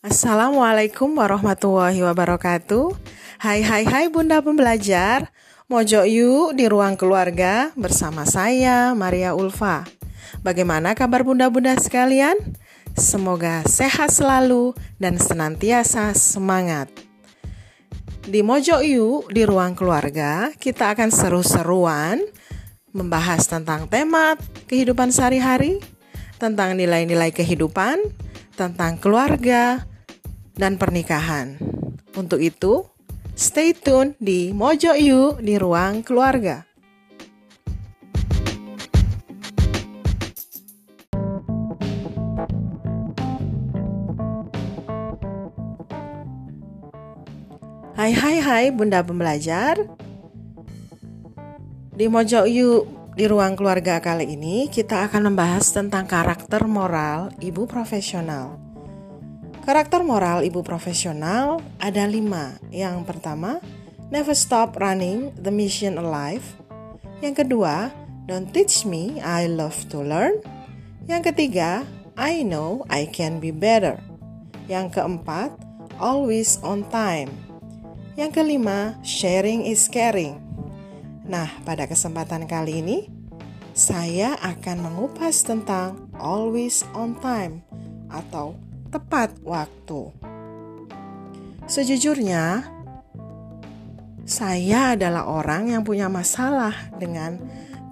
Assalamualaikum 0.00 1.12
warahmatullahi 1.12 2.00
wabarakatuh. 2.00 2.96
Hai 3.36 3.60
hai 3.60 3.84
hai 3.84 4.08
bunda 4.08 4.40
pembelajar. 4.40 5.28
Mojo 5.68 6.08
yuk 6.08 6.56
di 6.56 6.64
ruang 6.72 6.96
keluarga 6.96 7.68
bersama 7.76 8.24
saya 8.24 8.96
Maria 8.96 9.36
Ulfa. 9.36 9.84
Bagaimana 10.40 10.96
kabar 10.96 11.20
bunda-bunda 11.20 11.76
sekalian? 11.76 12.32
Semoga 12.96 13.60
sehat 13.68 14.08
selalu 14.08 14.72
dan 14.96 15.20
senantiasa 15.20 16.16
semangat. 16.16 16.88
Di 18.24 18.40
Mojo 18.40 18.80
yuk 18.80 19.28
di 19.28 19.44
ruang 19.44 19.76
keluarga 19.76 20.48
kita 20.56 20.96
akan 20.96 21.12
seru-seruan 21.12 22.24
Membahas 22.96 23.44
tentang 23.44 23.84
tema 23.84 24.40
kehidupan 24.64 25.12
sehari-hari 25.12 25.76
Tentang 26.40 26.72
nilai-nilai 26.72 27.36
kehidupan 27.36 28.29
tentang 28.60 29.00
keluarga, 29.00 29.88
dan 30.52 30.76
pernikahan. 30.76 31.56
Untuk 32.12 32.44
itu, 32.44 32.84
stay 33.32 33.72
tune 33.72 34.12
di 34.20 34.52
Mojo 34.52 34.92
You 34.92 35.40
di 35.40 35.56
ruang 35.56 36.04
keluarga. 36.04 36.68
Hai 47.96 48.12
hai 48.12 48.36
hai 48.44 48.64
Bunda 48.68 49.00
pembelajar. 49.00 49.80
Di 51.96 52.04
Mojo 52.12 52.44
You 52.44 52.99
di 53.20 53.28
ruang 53.28 53.52
keluarga 53.52 54.00
kali 54.00 54.32
ini 54.32 54.64
kita 54.72 55.04
akan 55.04 55.28
membahas 55.28 55.76
tentang 55.76 56.08
karakter 56.08 56.64
moral 56.64 57.28
ibu 57.36 57.68
profesional. 57.68 58.56
Karakter 59.60 60.00
moral 60.00 60.40
ibu 60.40 60.64
profesional 60.64 61.60
ada 61.76 62.08
lima. 62.08 62.56
Yang 62.72 63.04
pertama, 63.04 63.60
never 64.08 64.32
stop 64.32 64.80
running 64.80 65.36
the 65.36 65.52
mission 65.52 66.00
alive. 66.00 66.40
Yang 67.20 67.44
kedua, 67.44 67.92
don't 68.24 68.48
teach 68.56 68.88
me, 68.88 69.20
I 69.20 69.52
love 69.52 69.76
to 69.92 70.00
learn. 70.00 70.40
Yang 71.04 71.36
ketiga, 71.36 71.84
I 72.16 72.40
know 72.40 72.88
I 72.88 73.04
can 73.04 73.36
be 73.36 73.52
better. 73.52 74.00
Yang 74.64 74.96
keempat, 74.96 75.52
always 76.00 76.56
on 76.64 76.88
time. 76.88 77.28
Yang 78.16 78.40
kelima, 78.40 78.96
sharing 79.04 79.68
is 79.68 79.92
caring. 79.92 80.40
Nah, 81.30 81.46
pada 81.62 81.86
kesempatan 81.86 82.50
kali 82.50 82.82
ini, 82.82 83.19
saya 83.80 84.36
akan 84.44 84.84
mengupas 84.84 85.40
tentang 85.40 86.12
always 86.20 86.84
on 86.92 87.16
time 87.16 87.64
atau 88.12 88.52
tepat 88.92 89.32
waktu. 89.40 90.12
Sejujurnya, 91.64 92.60
saya 94.28 94.92
adalah 94.92 95.24
orang 95.24 95.72
yang 95.72 95.80
punya 95.80 96.12
masalah 96.12 96.76
dengan 97.00 97.40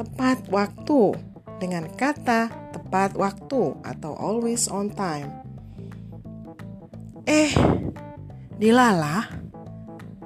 tepat 0.00 0.48
waktu, 0.48 1.20
dengan 1.60 1.84
kata 1.92 2.48
tepat 2.72 3.12
waktu 3.20 3.76
atau 3.84 4.16
always 4.16 4.64
on 4.72 4.88
time. 4.88 5.28
Eh, 7.28 7.52
dilala, 8.56 9.28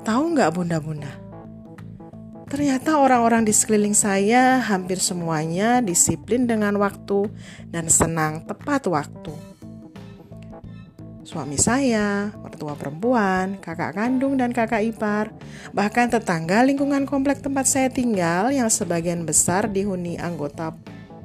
tahu 0.07 0.39
nggak 0.39 0.55
bunda-bunda? 0.55 1.28
Ternyata 2.49 2.97
orang-orang 2.97 3.45
di 3.45 3.53
sekeliling 3.53 3.93
saya 3.93 4.59
hampir 4.65 4.97
semuanya 4.99 5.85
disiplin 5.85 6.49
dengan 6.49 6.81
waktu 6.81 7.29
dan 7.69 7.93
senang 7.93 8.49
tepat 8.49 8.89
waktu 8.89 9.59
suami 11.29 11.61
saya, 11.61 12.33
mertua 12.41 12.73
perempuan, 12.73 13.61
kakak 13.61 14.01
kandung 14.01 14.41
dan 14.41 14.49
kakak 14.49 14.81
ipar, 14.81 15.29
bahkan 15.77 16.09
tetangga 16.09 16.65
lingkungan 16.65 17.05
komplek 17.05 17.45
tempat 17.45 17.69
saya 17.69 17.93
tinggal 17.93 18.49
yang 18.49 18.73
sebagian 18.73 19.29
besar 19.29 19.69
dihuni 19.69 20.17
anggota 20.17 20.73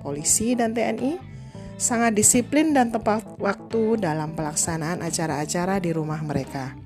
polisi 0.03 0.59
dan 0.59 0.75
TNI, 0.75 1.16
sangat 1.79 2.19
disiplin 2.19 2.75
dan 2.75 2.91
tepat 2.91 3.23
waktu 3.39 3.95
dalam 4.03 4.35
pelaksanaan 4.35 5.00
acara-acara 5.00 5.79
di 5.79 5.95
rumah 5.95 6.19
mereka. 6.19 6.82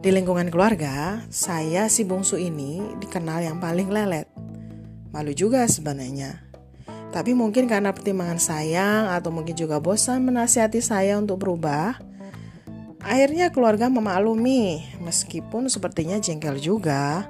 Di 0.00 0.08
lingkungan 0.08 0.48
keluarga, 0.48 1.20
saya 1.28 1.88
si 1.92 2.08
bungsu 2.08 2.40
ini 2.40 2.80
dikenal 3.00 3.44
yang 3.44 3.60
paling 3.60 3.92
lelet. 3.92 4.24
Malu 5.12 5.36
juga 5.36 5.68
sebenarnya 5.68 6.50
tapi 7.10 7.34
mungkin 7.34 7.66
karena 7.66 7.90
pertimbangan 7.90 8.38
sayang 8.38 9.10
atau 9.10 9.34
mungkin 9.34 9.58
juga 9.58 9.82
bosan 9.82 10.22
menasihati 10.22 10.78
saya 10.78 11.18
untuk 11.18 11.42
berubah, 11.42 11.98
akhirnya 13.02 13.50
keluarga 13.50 13.90
memaklumi 13.90 14.86
meskipun 15.02 15.66
sepertinya 15.66 16.22
jengkel 16.22 16.56
juga. 16.62 17.26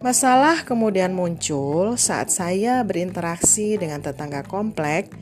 Masalah 0.00 0.64
kemudian 0.64 1.12
muncul 1.12 2.00
saat 2.00 2.32
saya 2.32 2.80
berinteraksi 2.88 3.76
dengan 3.76 4.00
tetangga 4.00 4.40
komplek 4.48 5.12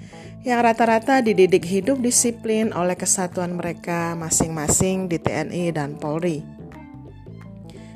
yang 0.47 0.62
rata-rata 0.62 1.19
dididik 1.19 1.66
hidup 1.66 1.99
disiplin 1.99 2.71
oleh 2.71 2.94
kesatuan 2.94 3.59
mereka 3.59 4.15
masing-masing 4.15 5.11
di 5.11 5.19
TNI 5.19 5.75
dan 5.75 5.99
Polri. 5.99 6.47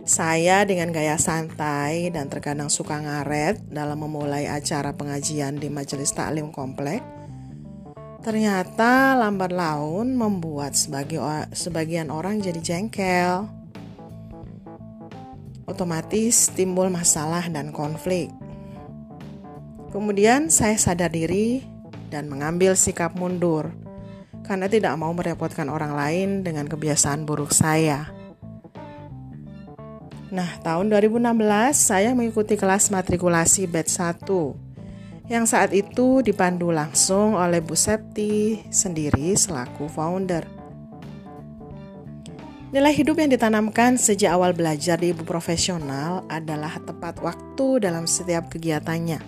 Saya 0.02 0.66
dengan 0.66 0.90
gaya 0.90 1.14
santai 1.22 2.10
dan 2.10 2.26
terkadang 2.26 2.66
suka 2.66 2.98
ngaret 2.98 3.62
dalam 3.70 4.02
memulai 4.02 4.50
acara 4.50 4.90
pengajian 4.90 5.62
di 5.62 5.70
majelis 5.70 6.10
taklim 6.10 6.50
komplek. 6.50 6.98
Ternyata 8.26 9.14
lambat 9.14 9.54
laun 9.54 10.18
membuat 10.18 10.74
sebagian 11.54 12.10
orang 12.10 12.42
jadi 12.42 12.58
jengkel. 12.58 13.61
Otomatis 15.64 16.50
timbul 16.52 16.90
masalah 16.90 17.46
dan 17.46 17.70
konflik. 17.70 18.32
Kemudian 19.94 20.50
saya 20.50 20.74
sadar 20.74 21.12
diri 21.12 21.62
dan 22.10 22.26
mengambil 22.26 22.74
sikap 22.74 23.14
mundur 23.14 23.70
karena 24.42 24.66
tidak 24.66 24.96
mau 24.98 25.14
merepotkan 25.14 25.70
orang 25.70 25.94
lain 25.94 26.28
dengan 26.42 26.66
kebiasaan 26.66 27.22
buruk 27.22 27.54
saya. 27.54 28.10
Nah, 30.32 30.48
tahun 30.64 30.88
2016 30.88 31.28
saya 31.76 32.16
mengikuti 32.16 32.56
kelas 32.56 32.88
matrikulasi 32.88 33.68
batch 33.68 34.00
1 34.00 34.72
yang 35.30 35.48
saat 35.48 35.70
itu 35.72 36.20
dipandu 36.20 36.74
langsung 36.74 37.38
oleh 37.38 37.62
Bu 37.62 37.78
Septi 37.78 38.60
sendiri 38.68 39.32
selaku 39.32 39.86
founder. 39.86 40.61
Nilai 42.72 42.96
hidup 42.96 43.20
yang 43.20 43.28
ditanamkan 43.28 44.00
sejak 44.00 44.32
awal 44.32 44.56
belajar 44.56 44.96
di 44.96 45.12
ibu 45.12 45.28
profesional 45.28 46.24
adalah 46.32 46.80
tepat 46.80 47.20
waktu 47.20 47.84
dalam 47.84 48.08
setiap 48.08 48.48
kegiatannya, 48.48 49.20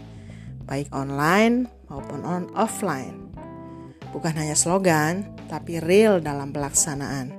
baik 0.64 0.88
online 0.96 1.68
maupun 1.92 2.24
on 2.24 2.48
offline. 2.56 3.28
Bukan 4.16 4.32
hanya 4.32 4.56
slogan, 4.56 5.28
tapi 5.52 5.76
real 5.76 6.24
dalam 6.24 6.56
pelaksanaan. 6.56 7.36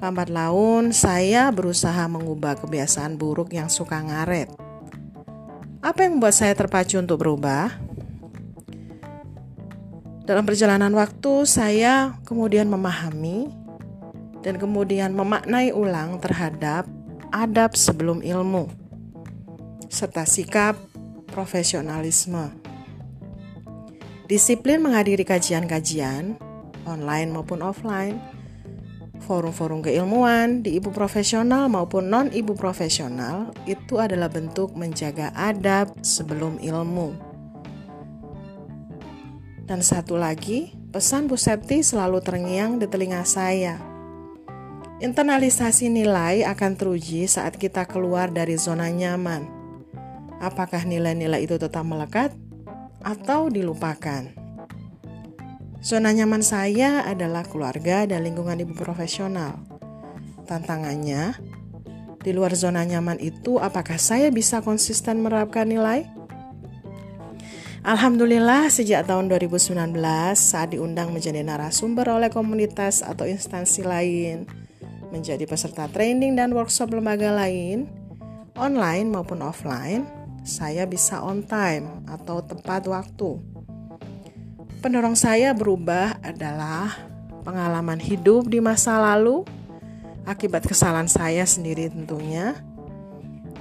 Lambat 0.00 0.32
laun, 0.32 0.96
saya 0.96 1.52
berusaha 1.52 2.08
mengubah 2.08 2.56
kebiasaan 2.64 3.20
buruk 3.20 3.52
yang 3.52 3.68
suka 3.68 4.00
ngaret. 4.00 4.48
Apa 5.84 6.08
yang 6.08 6.16
membuat 6.16 6.40
saya 6.40 6.56
terpacu 6.56 6.96
untuk 6.96 7.20
berubah? 7.20 7.68
Dalam 10.24 10.48
perjalanan 10.48 10.96
waktu, 10.96 11.44
saya 11.44 12.16
kemudian 12.24 12.64
memahami 12.72 13.59
dan 14.40 14.56
kemudian 14.56 15.12
memaknai 15.12 15.72
ulang 15.72 16.20
terhadap 16.20 16.88
adab 17.30 17.76
sebelum 17.76 18.24
ilmu, 18.24 18.68
serta 19.92 20.24
sikap 20.24 20.76
profesionalisme. 21.30 22.50
Disiplin 24.30 24.78
menghadiri 24.78 25.26
kajian-kajian, 25.26 26.38
online 26.86 27.30
maupun 27.34 27.66
offline, 27.66 28.18
forum-forum 29.26 29.82
keilmuan 29.82 30.62
di 30.62 30.78
ibu 30.78 30.90
profesional 30.90 31.66
maupun 31.70 32.10
non-ibu 32.10 32.54
profesional 32.54 33.50
itu 33.66 33.98
adalah 33.98 34.30
bentuk 34.30 34.74
menjaga 34.74 35.30
adab 35.34 35.92
sebelum 36.02 36.58
ilmu. 36.62 37.14
Dan 39.70 39.86
satu 39.86 40.18
lagi, 40.18 40.74
pesan 40.90 41.30
Bu 41.30 41.38
Septi 41.38 41.78
selalu 41.78 42.18
terngiang 42.18 42.82
di 42.82 42.90
telinga 42.90 43.22
saya. 43.22 43.89
Internalisasi 45.00 45.88
nilai 45.88 46.44
akan 46.44 46.76
teruji 46.76 47.24
saat 47.24 47.56
kita 47.56 47.88
keluar 47.88 48.28
dari 48.28 48.60
zona 48.60 48.92
nyaman. 48.92 49.48
Apakah 50.44 50.84
nilai-nilai 50.84 51.48
itu 51.48 51.56
tetap 51.56 51.88
melekat 51.88 52.36
atau 53.00 53.48
dilupakan? 53.48 54.28
Zona 55.80 56.12
nyaman 56.12 56.44
saya 56.44 57.08
adalah 57.08 57.48
keluarga 57.48 58.04
dan 58.04 58.28
lingkungan 58.28 58.60
ibu 58.60 58.76
profesional. 58.76 59.56
Tantangannya, 60.44 61.32
di 62.20 62.36
luar 62.36 62.52
zona 62.52 62.84
nyaman 62.84 63.16
itu 63.24 63.56
apakah 63.56 63.96
saya 63.96 64.28
bisa 64.28 64.60
konsisten 64.60 65.24
menerapkan 65.24 65.64
nilai? 65.64 66.04
Alhamdulillah 67.80 68.68
sejak 68.68 69.08
tahun 69.08 69.32
2019 69.32 69.72
saat 70.36 70.76
diundang 70.76 71.16
menjadi 71.16 71.40
narasumber 71.40 72.04
oleh 72.12 72.28
komunitas 72.28 73.00
atau 73.00 73.24
instansi 73.24 73.80
lain, 73.80 74.59
menjadi 75.10 75.46
peserta 75.46 75.90
training 75.90 76.38
dan 76.38 76.54
workshop 76.54 76.94
lembaga 76.94 77.34
lain, 77.34 77.86
online 78.58 79.10
maupun 79.10 79.42
offline, 79.42 80.06
saya 80.46 80.86
bisa 80.86 81.20
on 81.20 81.44
time 81.46 82.06
atau 82.06 82.42
tepat 82.42 82.86
waktu. 82.86 83.38
Pendorong 84.80 85.14
saya 85.14 85.52
berubah 85.52 86.16
adalah 86.24 86.96
pengalaman 87.44 88.00
hidup 88.00 88.48
di 88.48 88.62
masa 88.62 88.96
lalu, 88.96 89.44
akibat 90.24 90.64
kesalahan 90.64 91.10
saya 91.10 91.44
sendiri 91.44 91.92
tentunya, 91.92 92.56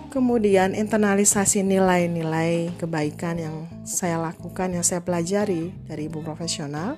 Kemudian 0.09 0.73
internalisasi 0.73 1.61
nilai-nilai 1.61 2.73
kebaikan 2.81 3.37
yang 3.37 3.69
saya 3.85 4.17
lakukan, 4.17 4.73
yang 4.73 4.81
saya 4.81 5.05
pelajari 5.05 5.69
dari 5.85 6.09
ibu 6.09 6.25
profesional. 6.25 6.97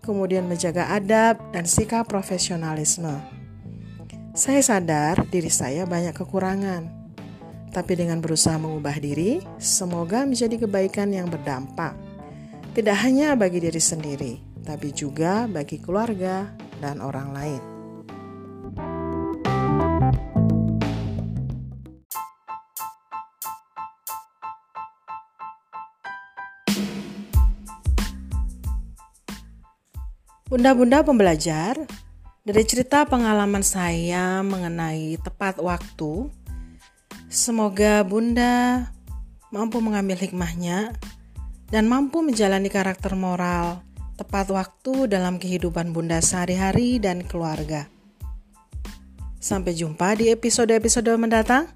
Kemudian 0.00 0.48
menjaga 0.48 0.96
adab 0.96 1.36
dan 1.52 1.68
sikap 1.68 2.08
profesionalisme. 2.08 3.41
Saya 4.32 4.64
sadar 4.64 5.28
diri 5.28 5.52
saya 5.52 5.84
banyak 5.84 6.16
kekurangan. 6.16 6.88
Tapi 7.68 7.92
dengan 8.00 8.16
berusaha 8.16 8.56
mengubah 8.56 8.96
diri, 8.96 9.44
semoga 9.60 10.24
menjadi 10.24 10.64
kebaikan 10.64 11.12
yang 11.12 11.28
berdampak. 11.28 11.92
Tidak 12.72 12.96
hanya 13.04 13.36
bagi 13.36 13.60
diri 13.60 13.76
sendiri, 13.76 14.40
tapi 14.64 14.88
juga 14.96 15.44
bagi 15.44 15.76
keluarga 15.76 16.48
dan 16.80 17.04
orang 17.04 17.28
lain. 17.36 17.62
Bunda-bunda 30.48 31.04
pembelajar, 31.04 31.84
dari 32.42 32.62
cerita 32.66 33.06
pengalaman 33.06 33.62
saya 33.62 34.42
mengenai 34.42 35.14
tepat 35.22 35.62
waktu, 35.62 36.26
semoga 37.30 38.02
Bunda 38.02 38.90
mampu 39.54 39.78
mengambil 39.78 40.18
hikmahnya 40.18 40.90
dan 41.70 41.86
mampu 41.86 42.18
menjalani 42.18 42.66
karakter 42.66 43.14
moral 43.14 43.86
tepat 44.18 44.50
waktu 44.50 45.06
dalam 45.06 45.38
kehidupan 45.38 45.94
Bunda 45.94 46.18
sehari-hari 46.18 46.98
dan 46.98 47.22
keluarga. 47.22 47.86
Sampai 49.42 49.74
jumpa 49.74 50.14
di 50.18 50.30
episode-episode 50.30 51.14
mendatang. 51.18 51.66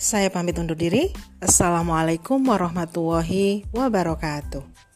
Saya 0.00 0.32
pamit 0.32 0.58
undur 0.58 0.78
diri. 0.78 1.12
Assalamualaikum 1.38 2.40
warahmatullahi 2.42 3.66
wabarakatuh. 3.70 4.89